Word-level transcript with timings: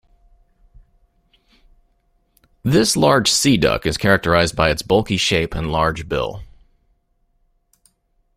This 2.63 2.97
large 2.97 3.29
sea 3.29 3.55
duck 3.55 3.85
is 3.85 3.97
characterised 3.97 4.55
by 4.55 4.71
its 4.71 4.81
bulky 4.81 5.15
shape 5.17 5.53
and 5.53 5.71
large 5.71 6.09
bill. 6.09 6.41